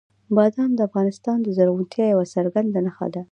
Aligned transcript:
بادام 0.35 0.71
د 0.75 0.79
افغانستان 0.87 1.37
د 1.41 1.47
زرغونتیا 1.57 2.05
یوه 2.13 2.25
څرګنده 2.35 2.79
نښه 2.85 3.07
ده. 3.13 3.19